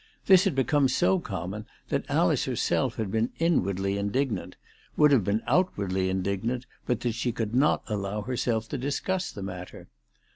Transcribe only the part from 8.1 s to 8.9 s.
herself to